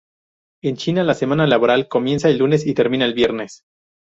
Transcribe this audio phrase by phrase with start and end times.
[0.63, 3.65] En China la semana laboral comienza el lunes y termina el viernes.